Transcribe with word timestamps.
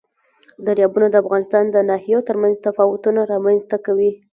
دریابونه 0.65 1.07
د 1.09 1.15
افغانستان 1.23 1.63
د 1.69 1.77
ناحیو 1.89 2.25
ترمنځ 2.27 2.55
تفاوتونه 2.67 3.19
رامنځ 3.33 3.61
ته 3.69 3.77
کوي. 3.85 4.11